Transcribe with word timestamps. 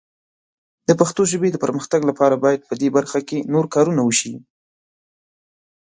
د 0.87 0.89
پښتو 0.99 1.21
ژبې 1.31 1.49
د 1.51 1.57
پرمختګ 1.65 2.01
لپاره 2.09 2.35
باید 2.43 2.61
په 2.69 2.73
دې 2.81 2.89
برخه 2.97 3.19
کې 3.27 3.47
نور 3.53 3.65
کارونه 3.73 4.01
وشي. 4.03 4.33